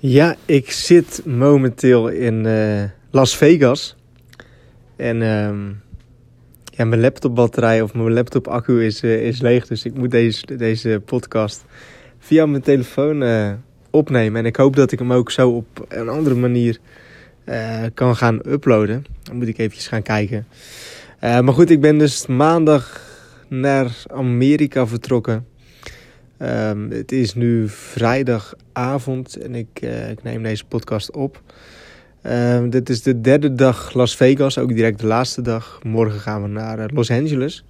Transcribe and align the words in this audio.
Ja, 0.00 0.36
ik 0.44 0.70
zit 0.70 1.22
momenteel 1.26 2.08
in 2.08 2.44
uh, 2.44 2.82
Las 3.10 3.36
Vegas. 3.36 3.96
En 4.96 5.16
uh, 5.16 5.50
ja, 6.64 6.84
mijn 6.84 7.00
laptopbatterij 7.00 7.82
of 7.82 7.94
mijn 7.94 8.12
laptop-accu 8.12 8.84
is, 8.84 9.02
uh, 9.02 9.26
is 9.26 9.40
leeg. 9.40 9.66
Dus 9.66 9.84
ik 9.84 9.94
moet 9.94 10.10
deze, 10.10 10.56
deze 10.56 11.02
podcast 11.04 11.64
via 12.18 12.46
mijn 12.46 12.62
telefoon 12.62 13.22
uh, 13.22 13.52
opnemen. 13.90 14.40
En 14.40 14.46
ik 14.46 14.56
hoop 14.56 14.76
dat 14.76 14.92
ik 14.92 14.98
hem 14.98 15.12
ook 15.12 15.30
zo 15.30 15.50
op 15.50 15.86
een 15.88 16.08
andere 16.08 16.34
manier 16.34 16.78
kan 17.94 18.16
gaan 18.16 18.40
uploaden. 18.46 19.04
Dan 19.22 19.36
moet 19.36 19.48
ik 19.48 19.58
eventjes 19.58 19.88
gaan 19.88 20.02
kijken. 20.02 20.46
maar 21.20 21.52
goed, 21.52 21.70
ik 21.70 21.80
ben 21.80 21.98
dus 21.98 22.26
maandag 22.26 23.00
naar 23.48 24.02
Amerika 24.06 24.86
vertrokken. 24.86 25.46
Um, 26.42 26.90
het 26.90 27.12
is 27.12 27.34
nu 27.34 27.68
vrijdagavond 27.68 29.36
en 29.36 29.54
ik, 29.54 29.80
uh, 29.80 30.10
ik 30.10 30.22
neem 30.22 30.42
deze 30.42 30.64
podcast 30.64 31.10
op. 31.10 31.42
Um, 32.22 32.70
dit 32.70 32.88
is 32.88 33.02
de 33.02 33.20
derde 33.20 33.54
dag 33.54 33.92
Las 33.92 34.16
Vegas, 34.16 34.58
ook 34.58 34.68
direct 34.68 35.00
de 35.00 35.06
laatste 35.06 35.42
dag. 35.42 35.80
Morgen 35.82 36.20
gaan 36.20 36.42
we 36.42 36.48
naar 36.48 36.78
uh, 36.78 36.84
Los 36.86 37.10
Angeles. 37.10 37.64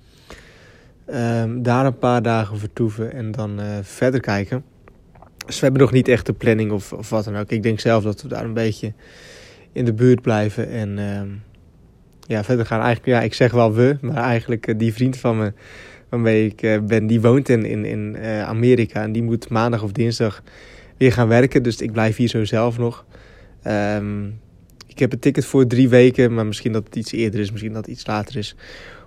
Um, 1.15 1.63
daar 1.63 1.87
een 1.87 1.99
paar 1.99 2.23
dagen 2.23 2.59
vertoeven 2.59 3.13
en 3.13 3.31
dan 3.31 3.61
uh, 3.61 3.67
verder 3.83 4.21
kijken. 4.21 4.65
Dus 5.47 5.57
we 5.57 5.63
hebben 5.63 5.81
nog 5.81 5.93
niet 5.93 6.09
echt 6.09 6.27
de 6.27 6.33
planning 6.33 6.71
of, 6.71 6.93
of 6.93 7.11
wat 7.11 7.25
dan 7.25 7.37
ook. 7.37 7.51
Ik 7.51 7.63
denk 7.63 7.81
zelf 7.81 8.03
dat 8.05 8.23
we 8.23 8.29
daar 8.29 8.45
een 8.45 8.55
beetje 8.55 8.93
in 9.73 9.85
de 9.85 9.93
buurt 9.93 10.23
blijven 10.23 10.71
en 10.71 10.99
ja, 12.27 12.45
verder 12.45 12.67
gaan. 12.67 12.81
Eigenlijk, 12.81 13.19
ja, 13.19 13.23
ik 13.25 13.35
zeg 13.35 13.53
wel 13.53 13.75
we, 13.75 13.99
maar 14.01 14.17
eigenlijk 14.17 14.79
die 14.79 14.93
vriend 14.93 15.17
van 15.17 15.39
me 15.39 15.53
waarmee 16.09 16.47
ik 16.47 16.63
uh, 16.63 16.79
ben, 16.81 17.07
die 17.07 17.21
woont 17.21 17.49
in, 17.49 17.65
in, 17.65 17.85
in 17.85 18.17
uh, 18.19 18.43
Amerika. 18.43 19.03
En 19.03 19.13
die 19.13 19.23
moet 19.23 19.49
maandag 19.49 19.83
of 19.83 19.93
dinsdag 19.93 20.43
weer 20.97 21.13
gaan 21.13 21.29
werken. 21.29 21.63
Dus 21.63 21.81
ik 21.81 21.93
blijf 21.93 22.17
hier 22.17 22.29
zo 22.29 22.45
zelf 22.45 22.79
nog. 22.79 23.05
Um, 23.67 24.41
ik 24.87 24.99
heb 24.99 25.13
een 25.13 25.19
ticket 25.19 25.45
voor 25.45 25.67
drie 25.67 25.89
weken. 25.89 26.35
Maar 26.35 26.47
misschien 26.47 26.73
dat 26.73 26.85
het 26.85 26.97
iets 26.97 27.13
eerder 27.13 27.41
is. 27.41 27.51
Misschien 27.51 27.73
dat 27.73 27.87
het 27.87 27.95
iets 27.95 28.07
later 28.07 28.37
is. 28.37 28.55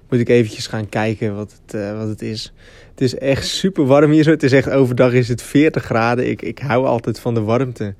Moet 0.09 0.19
ik 0.19 0.30
eventjes 0.30 0.67
gaan 0.67 0.89
kijken 0.89 1.35
wat 1.35 1.59
het, 1.61 1.75
uh, 1.75 1.97
wat 1.97 2.08
het 2.08 2.21
is. 2.21 2.53
Het 2.89 3.02
is 3.02 3.15
echt 3.15 3.47
super 3.47 3.86
warm 3.86 4.11
hier. 4.11 4.27
Het 4.27 4.43
is 4.43 4.52
echt 4.52 4.69
overdag 4.69 5.13
is 5.13 5.27
het 5.27 5.41
40 5.41 5.83
graden. 5.83 6.30
Ik, 6.30 6.41
ik 6.41 6.59
hou 6.59 6.86
altijd 6.86 7.19
van 7.19 7.33
de 7.33 7.41
warmte. 7.41 7.95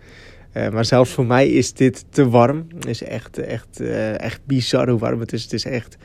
maar 0.53 0.86
zelfs 0.86 1.11
voor 1.11 1.25
mij 1.25 1.49
is 1.49 1.73
dit 1.73 2.05
te 2.09 2.30
warm. 2.30 2.67
Het 2.75 2.86
is 2.86 3.03
echt, 3.03 3.38
echt, 3.38 3.80
echt 4.17 4.41
bizar 4.45 4.89
hoe 4.89 4.99
warm 4.99 5.19
het 5.19 5.33
is. 5.33 5.43
Het 5.43 5.53
is 5.53 5.65
echt... 5.65 5.97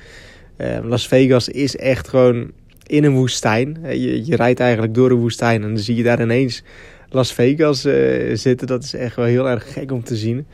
Las 0.83 1.08
Vegas 1.08 1.48
is 1.48 1.77
echt 1.77 2.08
gewoon 2.08 2.53
in 2.87 3.05
een 3.05 3.15
woestijn. 3.15 3.79
Je, 3.83 4.27
je 4.27 4.37
rijdt 4.37 4.61
eigenlijk 4.61 4.95
door 4.95 5.11
een 5.11 5.17
woestijn 5.17 5.62
en 5.62 5.69
dan 5.69 5.79
zie 5.79 5.97
je 5.97 6.03
daar 6.03 6.23
ineens 6.23 6.62
Las 7.09 7.33
Vegas 7.33 7.87
uh, 7.87 8.37
zitten. 8.37 8.67
Dat 8.67 8.83
is 8.83 8.95
echt 8.95 9.17
wel 9.17 9.25
heel 9.25 9.48
erg 9.48 9.73
gek 9.73 9.93
om 9.93 10.05
te 10.05 10.17
zien. 10.17 10.47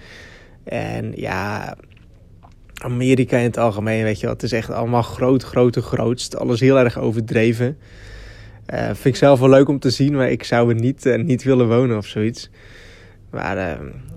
En 0.64 1.12
ja, 1.14 1.76
Amerika 2.74 3.36
in 3.36 3.44
het 3.44 3.58
algemeen, 3.58 4.02
weet 4.02 4.20
je 4.20 4.26
wel. 4.26 4.34
Het 4.34 4.42
is 4.42 4.52
echt 4.52 4.70
allemaal 4.70 5.02
groot, 5.02 5.42
grote, 5.42 5.82
grootst. 5.82 6.36
Alles 6.36 6.60
heel 6.60 6.78
erg 6.78 6.98
overdreven. 6.98 7.76
Uh, 8.74 8.84
vind 8.84 9.04
ik 9.04 9.16
zelf 9.16 9.40
wel 9.40 9.48
leuk 9.48 9.68
om 9.68 9.78
te 9.78 9.90
zien, 9.90 10.14
maar 10.14 10.30
ik 10.30 10.44
zou 10.44 10.68
er 10.68 10.80
niet, 10.80 11.06
uh, 11.06 11.24
niet 11.24 11.42
willen 11.42 11.68
wonen 11.68 11.96
of 11.96 12.06
zoiets. 12.06 12.50
Maar 13.30 13.56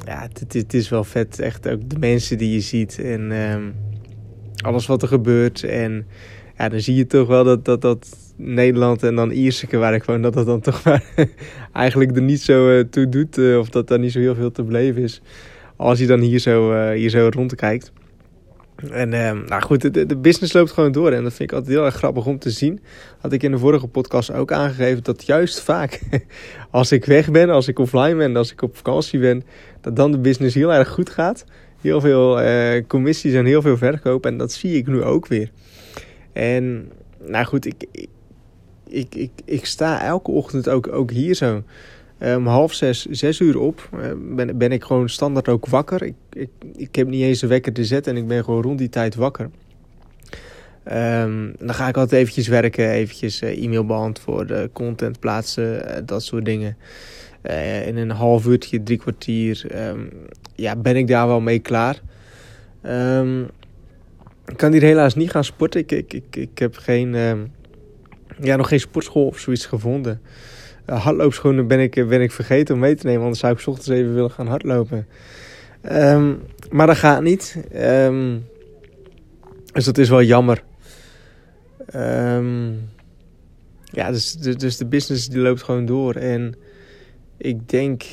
ja, 0.06 0.28
het, 0.34 0.54
het, 0.54 0.74
is 0.74 0.90
wel 0.90 1.04
vet. 1.04 1.40
Echt 1.40 1.70
ook 1.70 1.90
de 1.90 2.00
mensen 2.00 2.38
die 2.38 2.54
je 2.54 2.62
ziet 2.62 3.00
en 3.02 3.32
alles 4.64 4.86
wat 4.86 5.02
er 5.02 5.08
gebeurt. 5.08 5.64
En 5.64 6.08
ja, 6.58 6.70
dan 6.70 6.80
zie 6.80 6.96
je 6.96 7.08
toch 7.08 7.28
wel 7.28 7.44
dat, 7.44 7.66
dat, 7.66 7.82
dat 7.82 8.18
Nederland 8.36 9.04
en 9.04 9.16
dan 9.16 9.32
Ierseke 9.32 9.78
waar 9.78 9.94
ik 9.94 10.04
woon, 10.04 10.22
dat 10.22 10.34
dat 10.34 10.46
dan 10.46 10.62
toch 10.62 10.84
maar 10.84 11.04
eigenlijk 11.74 12.16
er 12.16 12.22
niet 12.22 12.42
zo 12.42 12.70
uh, 12.70 12.84
toe 12.90 13.10
doet. 13.10 13.38
Uh, 13.38 13.58
of 13.58 13.70
dat 13.70 13.88
daar 13.88 14.00
niet 14.00 14.12
zo 14.12 14.20
heel 14.20 14.36
veel 14.36 14.52
te 14.52 14.64
beleven 14.64 15.02
is. 15.02 15.22
Als 15.76 16.00
je 16.00 16.08
dan 16.08 16.20
hier 16.20 16.40
zo, 16.40 16.74
uh, 16.74 16.92
hier 16.92 17.10
zo 17.10 17.30
rondkijkt. 17.32 17.92
En 18.92 19.10
nou 19.10 19.62
goed, 19.62 19.94
de, 19.94 20.06
de, 20.06 20.18
business 20.18 20.54
loopt 20.54 20.72
gewoon 20.72 20.92
door. 20.92 21.12
En 21.12 21.24
dat 21.24 21.34
vind 21.34 21.52
ik 21.52 21.56
altijd 21.56 21.76
heel 21.76 21.86
erg 21.86 21.96
grappig 21.96 22.26
om 22.26 22.40
te 22.40 22.50
zien. 22.50 22.80
Had 23.20 23.32
ik 23.32 23.44
in 23.44 23.52
de 23.52 23.58
vorige 23.58 23.88
podcast 23.88 24.32
ook 24.34 24.52
aangegeven 24.52 25.04
dat 25.04 25.26
juist 25.26 25.60
vaak 25.60 26.00
als 26.72 26.92
ik 26.92 27.06
weg 27.06 27.32
ben, 27.32 27.50
als 27.50 27.68
ik 27.68 27.80
offline 27.80 28.16
ben, 28.16 28.36
als 28.36 28.52
ik 28.52 28.62
op 28.62 28.76
vakantie 28.76 29.20
ben, 29.20 29.44
dat 29.82 29.96
dan 29.96 30.12
de 30.12 30.20
business 30.20 30.56
heel 30.56 30.74
erg 30.74 30.90
goed 30.90 31.10
gaat. 31.10 31.46
Heel 31.82 32.02
veel 32.02 32.40
commissies 32.88 33.34
en 33.34 33.46
heel 33.46 33.62
veel 33.62 33.78
verkoop. 33.78 34.26
En 34.26 34.38
dat 34.38 34.52
zie 34.52 34.78
ik 34.78 34.88
nu 34.88 35.04
ook 35.04 35.28
weer. 35.28 35.52
En 36.36 36.92
nou 37.26 37.46
goed, 37.46 37.66
ik, 37.66 37.86
ik, 38.88 39.16
ik, 39.16 39.32
ik 39.46 39.66
sta 39.66 40.04
elke 40.04 40.32
ochtend 40.32 40.70
ook, 40.70 40.88
ook 40.88 41.12
hier 41.12 41.36
zo. 41.36 41.64
Om 42.20 42.48
half 42.48 42.74
zes, 42.74 43.06
zes 43.06 43.40
uur 43.40 43.60
op 43.60 43.90
uh, 43.94 44.12
ben, 44.36 44.58
ben 44.58 44.72
ik 44.72 44.84
gewoon 44.84 45.10
standaard 45.10 45.48
ook 45.48 45.66
wakker. 45.66 46.04
Ik, 46.04 46.14
ik, 46.34 46.50
ik 46.76 46.96
heb 46.96 47.08
niet 47.08 47.22
eens 47.22 47.42
een 47.42 47.50
wekker 47.50 47.74
te 47.74 47.86
zetten 47.86 48.16
en 48.16 48.22
ik 48.22 48.28
ben 48.28 48.44
gewoon 48.44 48.62
rond 48.62 48.78
die 48.78 48.90
tijd 48.90 49.16
wakker. 49.16 49.50
Um, 50.92 51.56
dan 51.60 51.74
ga 51.74 51.88
ik 51.88 51.98
altijd 51.98 52.22
eventjes 52.22 52.48
werken, 52.48 52.90
eventjes 52.90 53.42
uh, 53.42 53.64
e-mail 53.64 53.86
beantwoorden, 53.86 54.72
content 54.72 55.20
plaatsen, 55.20 55.92
uh, 55.92 55.98
dat 56.06 56.24
soort 56.24 56.46
dingen. 56.46 56.78
in 57.86 57.98
een 57.98 58.12
half 58.12 58.46
uurtje, 58.46 58.84
drie 58.84 58.98
kwartier, 58.98 59.66
ja, 60.56 60.76
ben 60.76 60.96
ik 60.96 61.08
daar 61.08 61.28
wel 61.28 61.42
mee 61.42 61.60
klaar. 61.60 62.02
Um, 62.84 63.48
ik 64.48 64.58
kan 64.58 64.72
hier 64.72 64.82
helaas 64.82 65.16
niet 65.16 65.32
gaan 65.32 65.44
sporten. 65.44 65.80
Ik, 65.80 65.92
ik, 65.92 66.14
ik, 66.14 66.36
ik 66.36 66.60
heb 66.60 66.78
geen, 66.78 67.14
uh, 67.14 67.34
ja, 68.42 68.56
nog 68.56 68.68
geen 68.68 68.80
sportschool 68.80 69.26
of 69.26 69.40
zoiets 69.40 69.66
gevonden. 69.66 70.22
Uh, 70.90 71.04
hardloopschoenen 71.04 71.68
ben 71.68 71.80
ik, 71.80 72.08
ben 72.08 72.22
ik 72.22 72.32
vergeten 72.32 72.76
om 72.76 72.82
mee 72.82 72.96
te 72.96 73.06
nemen. 73.06 73.22
Anders 73.22 73.40
zou 73.40 73.54
ik 73.54 73.68
ochtends 73.68 73.90
even 73.90 74.14
willen 74.14 74.32
gaan 74.32 74.48
hardlopen. 74.48 75.08
Um, 75.92 76.42
maar 76.72 76.88
dat 76.88 76.98
gaat 76.98 77.22
niet. 77.22 77.58
Um, 77.76 78.46
dus 79.74 79.86
dat 79.86 79.98
is 79.98 80.10
wel 80.10 80.24
jammer. 80.24 80.64
Um, 81.96 82.90
ja, 83.84 84.12
dus, 84.12 84.34
dus, 84.34 84.56
dus 84.56 84.78
de 84.78 84.86
business 84.86 85.28
die 85.28 85.40
loopt 85.40 85.64
gewoon 85.64 85.86
door. 85.86 86.16
En 86.16 86.56
ik 87.38 87.70
denk 87.70 88.04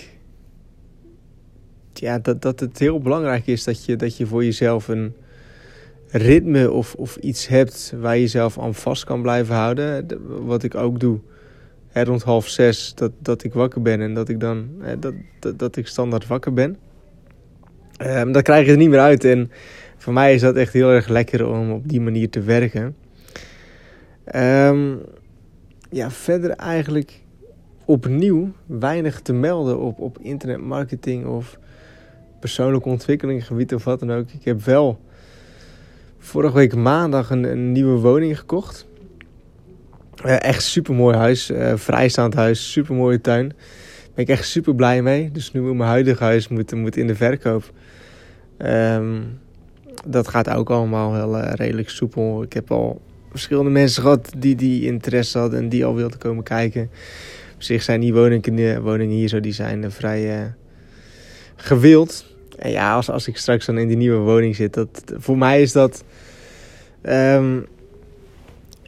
ja, 1.93 2.19
dat, 2.19 2.43
dat 2.43 2.61
het 2.61 2.79
heel 2.79 3.01
belangrijk 3.01 3.47
is 3.47 3.65
dat 3.65 3.85
je, 3.85 3.97
dat 3.97 4.17
je 4.17 4.27
voor 4.27 4.45
jezelf 4.45 4.89
een 4.89 5.15
ritme 6.13 6.71
of, 6.71 6.95
of 6.95 7.17
iets 7.17 7.47
hebt 7.47 7.95
waar 8.01 8.15
je 8.15 8.21
jezelf 8.21 8.59
aan 8.59 8.75
vast 8.75 9.05
kan 9.05 9.23
blijven 9.23 9.55
houden. 9.55 10.07
Wat 10.47 10.63
ik 10.63 10.75
ook 10.75 11.01
doe. 11.01 11.19
Rond 11.93 12.23
half 12.23 12.49
zes 12.49 12.95
dat, 12.95 13.13
dat 13.19 13.45
ik 13.45 13.53
wakker 13.53 13.83
ben 13.83 14.01
en 14.01 14.15
dat 14.15 14.29
ik 14.29 14.41
dan 14.41 14.69
hè, 14.81 14.99
dat, 14.99 15.15
dat, 15.57 15.77
ik 15.77 15.87
standaard 15.87 16.27
wakker 16.27 16.53
ben. 16.53 16.77
Um, 18.07 18.33
dat 18.33 18.43
krijg 18.43 18.67
je 18.67 18.73
er 18.73 18.77
niet 18.77 18.89
meer 18.89 19.01
uit. 19.01 19.25
En 19.25 19.51
voor 19.97 20.13
mij 20.13 20.35
is 20.35 20.41
dat 20.41 20.57
echt 20.57 20.73
heel 20.73 20.91
erg 20.91 21.09
lekker 21.09 21.47
om 21.47 21.71
op 21.73 21.89
die 21.89 22.01
manier 22.01 22.31
te 22.31 22.41
werken. 22.41 22.97
Um, 24.35 25.01
ja, 25.91 26.11
verder 26.11 26.51
eigenlijk 26.51 27.21
opnieuw 27.85 28.53
weinig 28.67 29.21
te 29.21 29.33
melden 29.33 29.79
op, 29.79 30.01
op 30.01 30.19
internetmarketing 30.19 31.27
of 31.27 31.59
persoonlijke 32.41 32.89
ontwikkeling 32.89 33.47
gebied 33.47 33.75
of 33.75 33.85
wat 33.85 34.01
dan 34.01 34.13
ook. 34.13 34.31
Ik 34.31 34.45
heb 34.45 34.65
wel 34.65 35.01
vorige 36.23 36.55
week 36.55 36.75
maandag 36.75 37.31
een, 37.31 37.45
een 37.45 37.73
nieuwe 37.73 38.01
woning 38.01 38.39
gekocht. 38.39 38.87
Uh, 40.25 40.43
echt 40.43 40.63
super 40.63 40.95
mooi 40.95 41.17
huis, 41.17 41.51
uh, 41.51 41.73
vrijstaand 41.77 42.35
huis, 42.35 42.73
super 42.73 42.95
mooie 42.95 43.21
tuin. 43.21 43.49
Daar 43.49 44.11
ben 44.15 44.25
ik 44.25 44.29
echt 44.29 44.47
super 44.47 44.75
blij 44.75 45.03
mee. 45.03 45.31
Dus 45.31 45.53
nu 45.53 45.61
moet 45.61 45.77
mijn 45.77 45.89
huidige 45.89 46.25
huis 46.25 46.49
moet, 46.49 46.75
moet 46.75 46.97
in 46.97 47.07
de 47.07 47.15
verkoop. 47.15 47.73
Um, 48.59 49.41
dat 50.07 50.29
gaat 50.29 50.51
ook 50.51 50.71
allemaal 50.71 51.13
wel 51.13 51.39
uh, 51.39 51.53
redelijk 51.55 51.91
soepel. 51.91 52.43
Ik 52.43 52.53
heb 52.53 52.71
al 52.71 53.01
verschillende 53.31 53.71
mensen 53.71 54.03
gehad 54.03 54.33
die, 54.39 54.55
die 54.55 54.87
interesse 54.87 55.39
hadden 55.39 55.59
en 55.59 55.69
die 55.69 55.85
al 55.85 55.95
wilden 55.95 56.19
komen 56.19 56.45
kijken. 56.45 56.91
Op 57.55 57.63
zich 57.63 57.83
zijn 57.83 58.01
die 58.01 58.15
woningen, 58.15 58.83
woningen 58.83 59.17
hier 59.17 59.29
zo, 59.29 59.41
die 59.41 59.53
zijn 59.53 59.91
vrij 59.91 60.55
gewild. 61.57 62.32
En 62.63 62.71
ja, 62.71 62.95
als, 62.95 63.11
als 63.11 63.29
ik 63.29 63.37
straks 63.37 63.67
dan 63.67 63.79
in 63.79 63.89
die 63.89 63.97
nieuwe 63.97 64.19
woning 64.19 64.57
zit, 64.57 64.75
dat, 64.75 65.03
voor 65.17 65.39
mij 65.39 65.63
is 65.63 65.73
dat 65.73 66.05
um, 67.03 67.67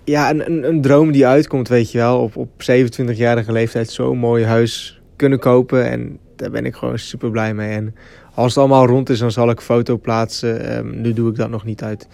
ja, 0.04 0.30
een, 0.30 0.68
een, 0.68 0.80
droom 0.80 1.12
die 1.12 1.26
uitkomt, 1.26 1.68
weet 1.68 1.92
je 1.92 1.98
wel. 1.98 2.20
Op, 2.20 2.36
op 2.36 2.48
27-jarige 2.62 3.52
leeftijd 3.52 3.90
zo'n 3.90 4.18
mooi 4.18 4.44
huis 4.44 5.00
kunnen 5.16 5.38
kopen. 5.38 5.90
En 5.90 6.18
daar 6.36 6.50
ben 6.50 6.66
ik 6.66 6.74
gewoon 6.74 6.98
super 6.98 7.30
blij 7.30 7.54
mee. 7.54 7.70
En 7.70 7.94
als 8.34 8.48
het 8.48 8.58
allemaal 8.58 8.86
rond 8.86 9.10
is, 9.10 9.18
dan 9.18 9.30
zal 9.30 9.50
ik 9.50 9.60
foto 9.60 9.98
plaatsen. 9.98 10.76
Um, 10.76 11.00
nu 11.00 11.12
doe 11.12 11.30
ik 11.30 11.36
dat 11.36 11.50
nog 11.50 11.64
niet 11.64 11.82
uit. 11.82 12.08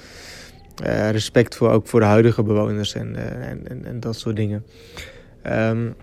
Uh, 0.84 1.10
respect 1.10 1.56
voor, 1.56 1.70
ook 1.70 1.86
voor 1.86 2.00
de 2.00 2.06
huidige 2.06 2.42
bewoners 2.42 2.94
en, 2.94 3.14
uh, 3.14 3.48
en, 3.48 3.84
en, 3.84 4.00
dat 4.00 4.16
soort 4.16 4.36
dingen. 4.36 4.64
Um, 5.46 5.94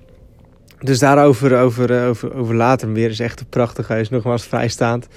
dus 0.80 1.00
daarover 1.00 1.60
over, 1.60 1.92
uh, 1.92 2.08
over, 2.08 2.34
over 2.34 2.56
later 2.56 2.90
meer. 2.90 3.10
is 3.10 3.20
echt 3.20 3.40
een 3.40 3.50
prachtig 3.50 3.88
huis. 3.88 4.10
Nogmaals 4.10 4.46
vrijstaand. 4.46 5.08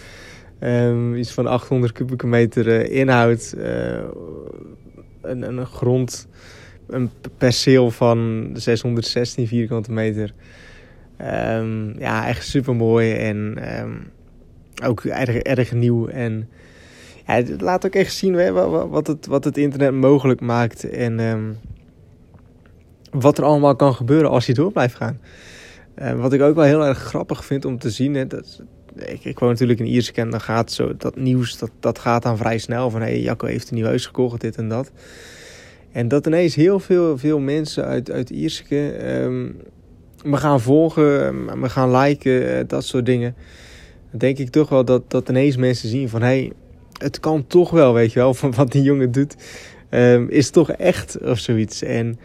Um, 0.61 1.15
iets 1.15 1.33
van 1.33 1.47
800 1.47 1.93
kubieke 1.93 2.27
meter 2.27 2.67
uh, 2.67 2.99
inhoud. 2.99 3.55
Uh, 3.57 3.99
een, 5.23 5.43
een 5.43 5.67
grond, 5.67 6.29
een 6.89 7.11
perceel 7.39 7.91
van 7.91 8.51
616 8.53 9.47
vierkante 9.47 9.93
meter. 9.93 10.33
Ehm, 11.17 11.99
ja, 11.99 12.27
echt 12.27 12.47
super 12.47 12.77
mooi 12.77 13.13
en 13.13 13.59
ook 14.85 15.05
erg, 15.05 15.37
erg 15.37 15.73
nieuw. 15.73 16.07
En 16.07 16.49
ja, 17.27 17.35
het 17.35 17.61
laat 17.61 17.87
ook 17.87 17.95
echt 17.95 18.15
zien 18.15 18.35
hè, 18.35 18.53
wat, 18.89 19.07
het, 19.07 19.27
wat 19.27 19.45
het 19.45 19.57
internet 19.57 19.93
mogelijk 19.93 20.41
maakt. 20.41 20.91
En 20.91 21.19
wat 23.11 23.39
er 23.39 23.45
allemaal 23.45 23.77
kan 23.77 23.95
gebeuren 23.95 24.31
als 24.31 24.47
je 24.47 24.55
door 24.55 24.73
blijft 24.73 24.95
gaan. 24.95 25.21
wat 26.17 26.33
ik 26.33 26.41
ook 26.41 26.55
wel 26.55 26.65
heel 26.65 26.87
erg 26.87 26.99
grappig 26.99 27.45
vind 27.45 27.65
om 27.65 27.79
te 27.79 27.91
zien. 27.91 28.29
Dat, 28.29 28.63
ik, 28.95 29.25
ik 29.25 29.39
woon 29.39 29.49
natuurlijk 29.49 29.81
in 29.81 29.87
Ierseke 29.87 30.21
en 30.21 30.31
dan 30.31 30.41
gaat 30.41 30.73
zo 30.73 30.97
dat 30.97 31.17
nieuws, 31.17 31.59
dat, 31.59 31.71
dat 31.81 31.99
gaat 31.99 32.23
dan 32.23 32.37
vrij 32.37 32.59
snel. 32.59 32.91
Van 32.91 33.01
hé, 33.01 33.07
hey, 33.07 33.21
Jacco 33.21 33.47
heeft 33.47 33.71
een 33.71 33.77
nieuw 33.77 33.87
huis 33.87 34.07
gekocht, 34.07 34.41
dit 34.41 34.57
en 34.57 34.69
dat. 34.69 34.91
En 35.93 36.09
dat 36.09 36.27
ineens 36.27 36.55
heel 36.55 36.81
veel, 36.81 37.19
veel 37.19 37.39
mensen 37.39 37.85
uit, 37.85 38.11
uit 38.11 38.31
Ierseke 38.31 39.13
um, 39.23 39.57
me 40.25 40.37
gaan 40.37 40.61
volgen, 40.61 41.45
me 41.61 41.69
gaan 41.69 41.97
liken, 41.97 42.59
eh, 42.59 42.65
dat 42.67 42.85
soort 42.85 43.07
dingen. 43.07 43.35
Dan 44.11 44.19
denk 44.19 44.39
ik 44.39 44.51
toch 44.51 44.69
wel 44.69 44.85
dat, 44.85 45.11
dat 45.11 45.29
ineens 45.29 45.57
mensen 45.57 45.89
zien 45.89 46.09
van 46.09 46.21
hé, 46.21 46.27
hey, 46.27 46.53
het 46.99 47.21
kan 47.21 47.47
toch 47.47 47.71
wel, 47.71 47.95
weet 47.95 48.13
je 48.13 48.19
wel, 48.19 48.35
van 48.45 48.55
wat 48.55 48.73
die 48.73 48.83
jongen 48.83 49.13
doet. 49.13 49.37
Um, 49.91 50.29
is 50.29 50.51
toch 50.51 50.71
echt 50.71 51.19
of 51.21 51.39
zoiets. 51.39 51.83
En 51.83 52.19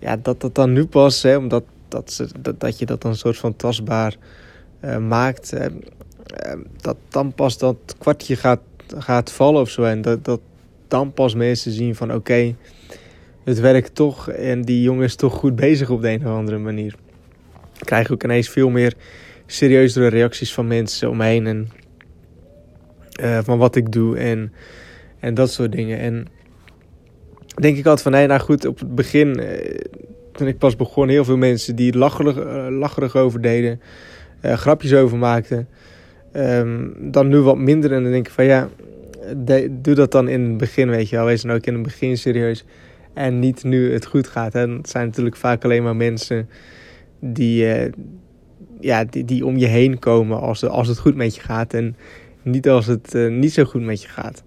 ja, 0.00 0.16
dat 0.16 0.40
dat 0.40 0.54
dan 0.54 0.72
nu 0.72 0.86
pas, 0.86 1.22
hè, 1.22 1.36
omdat 1.36 1.64
dat, 1.88 2.12
ze, 2.12 2.28
dat, 2.40 2.60
dat 2.60 2.78
je 2.78 2.86
dat 2.86 3.02
dan 3.02 3.10
een 3.10 3.16
soort 3.16 3.38
van 3.38 3.56
tastbaar 3.56 4.16
uh, 4.84 4.96
maakt. 4.96 5.54
Uh, 5.54 5.66
dat 6.80 6.96
dan 7.08 7.32
pas 7.32 7.58
dat 7.58 7.76
kwartje 7.98 8.36
gaat, 8.36 8.60
gaat 8.98 9.32
vallen 9.32 9.60
of 9.60 9.70
zo. 9.70 9.82
En 9.82 10.02
dat, 10.02 10.24
dat 10.24 10.40
dan 10.88 11.12
pas 11.12 11.34
mensen 11.34 11.72
zien 11.72 11.94
van 11.94 12.14
oké, 12.14 12.54
het 13.44 13.60
werkt 13.60 13.94
toch. 13.94 14.28
En 14.28 14.62
die 14.62 14.82
jongen 14.82 15.04
is 15.04 15.14
toch 15.14 15.34
goed 15.34 15.56
bezig 15.56 15.90
op 15.90 16.02
de 16.02 16.10
een 16.10 16.26
of 16.26 16.34
andere 16.34 16.58
manier. 16.58 16.94
Ik 17.78 17.86
krijg 17.86 18.10
ook 18.10 18.24
ineens 18.24 18.48
veel 18.48 18.70
meer 18.70 18.94
serieuzere 19.46 20.06
reacties 20.06 20.54
van 20.54 20.66
mensen 20.66 21.10
omheen. 21.10 21.46
En 21.46 21.68
uh, 23.20 23.38
van 23.42 23.58
wat 23.58 23.76
ik 23.76 23.92
doe 23.92 24.16
en, 24.18 24.52
en 25.18 25.34
dat 25.34 25.52
soort 25.52 25.72
dingen. 25.72 25.98
En 25.98 26.26
denk 27.60 27.76
ik 27.76 27.84
altijd 27.84 28.02
van 28.02 28.12
nee, 28.12 28.26
nou 28.26 28.40
goed, 28.40 28.66
op 28.66 28.78
het 28.78 28.94
begin, 28.94 29.40
toen 30.32 30.46
ik 30.46 30.58
pas 30.58 30.76
begon, 30.76 31.08
heel 31.08 31.24
veel 31.24 31.36
mensen 31.36 31.76
die 31.76 31.98
lacherig, 31.98 32.68
lacherig 32.70 33.16
over 33.16 33.40
deden, 33.40 33.80
grapjes 34.42 34.94
over 34.94 35.18
maakten. 35.18 35.68
Um, 36.36 36.94
dan 36.98 37.28
nu 37.28 37.38
wat 37.38 37.58
minder. 37.58 37.92
En 37.92 38.02
dan 38.02 38.12
denk 38.12 38.26
ik 38.26 38.32
van 38.32 38.44
ja, 38.44 38.68
doe 39.70 39.94
dat 39.94 40.12
dan 40.12 40.28
in 40.28 40.42
het 40.42 40.56
begin, 40.56 40.90
weet 40.90 41.08
je 41.08 41.16
wel. 41.16 41.24
Wees 41.24 41.42
dan 41.42 41.56
ook 41.56 41.66
in 41.66 41.74
het 41.74 41.82
begin 41.82 42.18
serieus. 42.18 42.64
En 43.14 43.38
niet 43.38 43.64
nu 43.64 43.92
het 43.92 44.06
goed 44.06 44.26
gaat. 44.26 44.52
Hè. 44.52 44.68
Het 44.68 44.88
zijn 44.88 45.06
natuurlijk 45.06 45.36
vaak 45.36 45.64
alleen 45.64 45.82
maar 45.82 45.96
mensen 45.96 46.48
die, 47.20 47.64
uh, 47.64 47.92
ja, 48.80 49.04
die, 49.04 49.24
die 49.24 49.46
om 49.46 49.56
je 49.56 49.66
heen 49.66 49.98
komen 49.98 50.40
als, 50.40 50.64
als 50.64 50.88
het 50.88 50.98
goed 50.98 51.14
met 51.14 51.34
je 51.34 51.40
gaat. 51.40 51.74
En 51.74 51.96
niet 52.42 52.68
als 52.68 52.86
het 52.86 53.14
uh, 53.14 53.30
niet 53.30 53.52
zo 53.52 53.64
goed 53.64 53.82
met 53.82 54.02
je 54.02 54.08
gaat. 54.08 54.42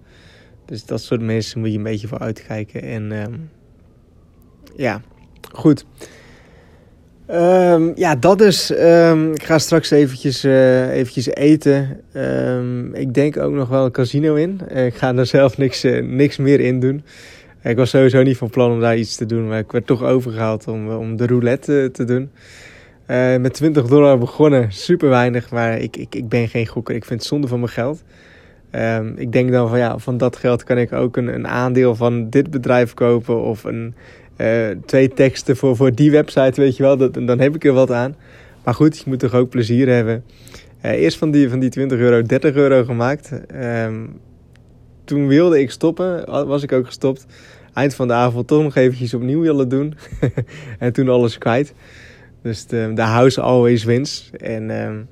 Dus 0.64 0.84
dat 0.84 1.02
soort 1.02 1.20
mensen 1.20 1.60
moet 1.60 1.70
je 1.70 1.76
een 1.76 1.82
beetje 1.82 2.08
voor 2.08 2.18
uitkijken. 2.18 2.82
En 2.82 3.12
um, 3.12 3.50
ja, 4.76 5.00
goed. 5.52 5.84
Um, 7.30 7.92
ja, 7.94 8.16
dat 8.16 8.38
dus. 8.38 8.70
Um, 8.70 9.32
ik 9.32 9.42
ga 9.42 9.58
straks 9.58 9.90
eventjes, 9.90 10.44
uh, 10.44 10.90
eventjes 10.90 11.26
eten. 11.26 12.00
Ik 12.92 13.14
denk 13.14 13.36
ook 13.36 13.52
nog 13.52 13.68
wel 13.68 13.84
een 13.84 13.90
casino 13.90 14.34
in. 14.34 14.60
Uh, 14.72 14.86
ik 14.86 14.94
ga 14.94 15.14
er 15.14 15.26
zelf 15.26 15.58
niks, 15.58 15.84
uh, 15.84 16.02
niks 16.02 16.36
meer 16.36 16.60
in 16.60 16.80
doen. 16.80 17.04
Ik 17.62 17.76
was 17.76 17.90
sowieso 17.90 18.22
niet 18.22 18.36
van 18.36 18.50
plan 18.50 18.70
om 18.72 18.80
daar 18.80 18.96
iets 18.96 19.16
te 19.16 19.26
doen. 19.26 19.48
Maar 19.48 19.58
ik 19.58 19.72
werd 19.72 19.86
toch 19.86 20.02
overgehaald 20.02 20.68
om, 20.68 20.90
om 20.90 21.16
de 21.16 21.26
roulette 21.26 21.88
te 21.92 22.04
doen. 22.04 22.30
met 23.42 23.54
20 23.54 23.86
dollar 23.86 24.18
begonnen. 24.18 24.72
Super 24.72 25.08
weinig. 25.08 25.50
Maar 25.50 25.78
ik, 25.78 25.96
ik, 25.96 26.14
ik 26.14 26.28
ben 26.28 26.48
geen 26.48 26.66
gokker. 26.66 26.94
Ik 26.94 27.04
vind 27.04 27.20
het 27.20 27.28
zonde 27.28 27.46
van 27.46 27.58
mijn 27.58 27.72
geld. 27.72 28.02
Ik 29.16 29.32
denk 29.32 29.52
dan 29.52 29.68
van 29.68 29.78
ja, 29.78 29.98
van 29.98 30.16
dat 30.16 30.36
geld 30.36 30.64
kan 30.64 30.78
ik 30.78 30.92
ook 30.92 31.16
een, 31.16 31.34
een 31.34 31.48
aandeel 31.48 31.94
van 31.94 32.30
dit 32.30 32.50
bedrijf 32.50 32.94
kopen. 32.94 33.42
Of 33.42 33.64
een 33.64 33.94
uh, 34.36 34.68
twee 34.86 35.08
teksten 35.08 35.56
voor, 35.56 35.76
voor 35.76 35.94
die 35.94 36.10
website, 36.10 36.60
weet 36.60 36.76
je 36.76 36.82
wel. 36.82 36.96
Dat, 36.96 37.14
dan 37.14 37.40
heb 37.40 37.54
ik 37.54 37.64
er 37.64 37.72
wat 37.72 37.90
aan. 37.90 38.16
Maar 38.64 38.74
goed, 38.74 38.98
je 38.98 39.04
moet 39.06 39.18
toch 39.18 39.34
ook 39.34 39.48
plezier 39.48 39.88
hebben. 39.88 40.24
Uh, 40.84 40.90
eerst 40.90 41.18
van 41.18 41.30
die, 41.30 41.48
van 41.48 41.58
die 41.58 41.70
20 41.70 41.98
euro 41.98 42.22
30 42.22 42.54
euro 42.54 42.84
gemaakt. 42.84 43.32
Um, 43.84 44.20
toen 45.04 45.26
wilde 45.26 45.60
ik 45.60 45.70
stoppen, 45.70 46.24
was 46.46 46.62
ik 46.62 46.72
ook 46.72 46.86
gestopt. 46.86 47.26
Eind 47.72 47.94
van 47.94 48.06
de 48.06 48.12
avond 48.12 48.46
toch 48.46 48.62
nog 48.62 48.74
eventjes 48.74 49.14
opnieuw 49.14 49.40
willen 49.40 49.68
doen. 49.68 49.94
en 50.78 50.92
toen 50.92 51.08
alles 51.08 51.38
kwijt. 51.38 51.74
Dus 52.42 52.66
de, 52.66 52.90
de 52.94 53.02
house 53.02 53.40
always 53.40 53.84
wins. 53.84 54.30
En 54.36 54.70
um, 54.70 55.08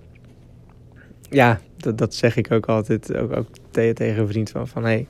ja, 1.31 1.61
dat, 1.83 1.99
dat 1.99 2.15
zeg 2.15 2.37
ik 2.37 2.51
ook 2.51 2.67
altijd 2.67 3.17
ook, 3.17 3.37
ook 3.37 3.47
tegen 3.73 4.19
een 4.19 4.29
vriend 4.29 4.51
van. 4.51 4.69
Van 4.69 4.85
hey, 4.85 5.07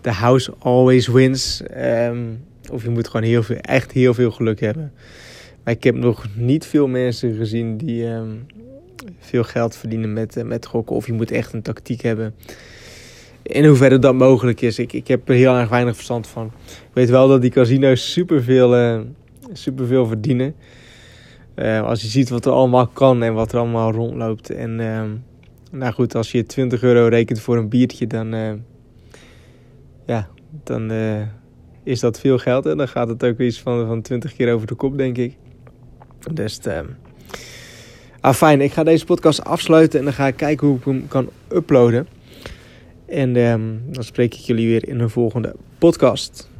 the 0.00 0.10
house 0.10 0.52
always 0.58 1.06
wins. 1.06 1.62
Um, 1.76 2.44
of 2.70 2.82
je 2.82 2.90
moet 2.90 3.08
gewoon 3.08 3.26
heel 3.26 3.42
veel, 3.42 3.56
echt 3.56 3.92
heel 3.92 4.14
veel 4.14 4.30
geluk 4.30 4.60
hebben. 4.60 4.92
Maar 5.64 5.74
ik 5.74 5.84
heb 5.84 5.94
nog 5.94 6.26
niet 6.34 6.66
veel 6.66 6.88
mensen 6.88 7.34
gezien 7.34 7.76
die 7.76 8.06
um, 8.06 8.46
veel 9.18 9.44
geld 9.44 9.76
verdienen 9.76 10.12
met, 10.12 10.36
uh, 10.36 10.44
met 10.44 10.66
gokken. 10.66 10.96
Of 10.96 11.06
je 11.06 11.12
moet 11.12 11.30
echt 11.30 11.52
een 11.52 11.62
tactiek 11.62 12.00
hebben. 12.00 12.34
In 13.42 13.66
hoeverre 13.66 13.98
dat 13.98 14.14
mogelijk 14.14 14.60
is. 14.60 14.78
Ik, 14.78 14.92
ik 14.92 15.08
heb 15.08 15.28
er 15.28 15.34
heel 15.34 15.56
erg 15.56 15.68
weinig 15.68 15.94
verstand 15.94 16.26
van. 16.26 16.46
Ik 16.66 16.90
weet 16.92 17.10
wel 17.10 17.28
dat 17.28 17.40
die 17.40 17.50
casino's 17.50 18.12
superveel, 18.12 18.78
uh, 18.78 19.00
superveel 19.52 20.06
verdienen. 20.06 20.54
Uh, 21.56 21.82
als 21.82 22.02
je 22.02 22.08
ziet 22.08 22.28
wat 22.28 22.46
er 22.46 22.52
allemaal 22.52 22.86
kan 22.86 23.22
en 23.22 23.34
wat 23.34 23.52
er 23.52 23.58
allemaal 23.58 23.92
rondloopt. 23.92 24.50
En 24.50 24.80
nou 25.70 25.92
goed, 25.92 26.14
als 26.14 26.32
je 26.32 26.46
20 26.46 26.82
euro 26.82 27.08
rekent 27.08 27.40
voor 27.40 27.56
een 27.56 27.68
biertje, 27.68 28.06
dan, 28.06 28.34
uh, 28.34 28.52
ja, 30.06 30.28
dan 30.64 30.90
is 31.82 32.00
dat 32.00 32.20
veel 32.20 32.38
geld. 32.38 32.66
En 32.66 32.76
dan 32.76 32.88
gaat 32.88 33.08
het 33.08 33.24
ook 33.24 33.38
iets 33.38 33.60
van, 33.60 33.86
van 33.86 34.02
20 34.02 34.34
keer 34.34 34.54
over 34.54 34.66
de 34.66 34.74
kop, 34.74 34.96
denk 34.96 35.16
ik. 35.16 35.36
Dus 36.32 36.60
uh, 36.66 36.78
ah, 38.20 38.34
fijn, 38.34 38.60
ik 38.60 38.72
ga 38.72 38.84
deze 38.84 39.04
podcast 39.04 39.44
afsluiten 39.44 39.98
en 39.98 40.04
dan 40.04 40.14
ga 40.14 40.26
ik 40.26 40.36
kijken 40.36 40.66
hoe 40.66 40.76
ik 40.76 40.84
hem 40.84 41.08
kan 41.08 41.30
uploaden. 41.52 42.06
En 43.06 43.36
um, 43.36 43.82
dan 43.86 44.04
spreek 44.04 44.34
ik 44.34 44.40
jullie 44.40 44.68
weer 44.68 44.88
in 44.88 45.00
een 45.00 45.10
volgende 45.10 45.54
podcast. 45.78 46.50